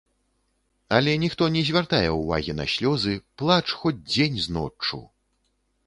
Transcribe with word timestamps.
Але 0.99 1.13
ніхто 1.23 1.49
не 1.57 1.61
звяртае 1.67 2.09
ўвагі 2.17 2.57
на 2.63 2.69
слёзы, 2.77 3.13
плач 3.43 3.63
хоць 3.83 3.97
дзень 4.11 4.37
з 4.49 4.61
ноччу. 4.61 5.05